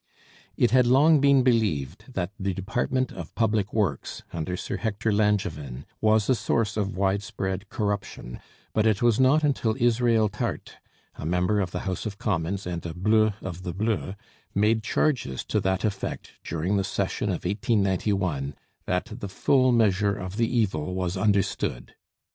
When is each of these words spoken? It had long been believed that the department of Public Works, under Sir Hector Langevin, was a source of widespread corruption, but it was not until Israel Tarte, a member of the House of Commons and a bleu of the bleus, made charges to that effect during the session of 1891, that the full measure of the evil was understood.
It 0.57 0.71
had 0.71 0.87
long 0.87 1.19
been 1.21 1.43
believed 1.43 2.05
that 2.13 2.31
the 2.39 2.55
department 2.55 3.11
of 3.11 3.35
Public 3.35 3.71
Works, 3.71 4.23
under 4.33 4.57
Sir 4.57 4.77
Hector 4.77 5.11
Langevin, 5.13 5.85
was 6.01 6.27
a 6.27 6.33
source 6.33 6.75
of 6.75 6.97
widespread 6.97 7.69
corruption, 7.69 8.39
but 8.73 8.87
it 8.87 9.03
was 9.03 9.19
not 9.19 9.43
until 9.43 9.75
Israel 9.79 10.27
Tarte, 10.27 10.71
a 11.17 11.23
member 11.23 11.59
of 11.59 11.69
the 11.69 11.81
House 11.81 12.07
of 12.07 12.17
Commons 12.17 12.65
and 12.65 12.83
a 12.83 12.95
bleu 12.95 13.33
of 13.41 13.61
the 13.61 13.75
bleus, 13.75 14.15
made 14.55 14.81
charges 14.81 15.45
to 15.45 15.59
that 15.59 15.83
effect 15.85 16.31
during 16.43 16.77
the 16.77 16.83
session 16.83 17.25
of 17.29 17.45
1891, 17.45 18.55
that 18.87 19.05
the 19.19 19.29
full 19.29 19.71
measure 19.71 20.15
of 20.15 20.37
the 20.37 20.47
evil 20.51 20.95
was 20.95 21.15
understood. 21.15 21.93